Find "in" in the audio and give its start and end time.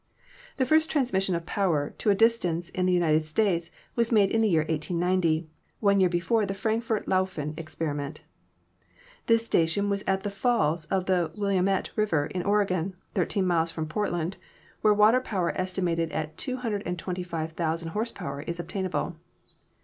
2.69-2.87, 4.31-4.41, 12.25-12.41